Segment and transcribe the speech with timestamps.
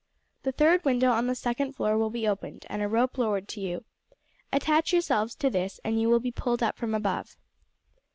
[0.41, 3.61] The third window on the second floor will be opened, and a rope lowered to
[3.61, 3.85] you.
[4.51, 7.37] Attach yourselves to this, and you will be pulled up from above."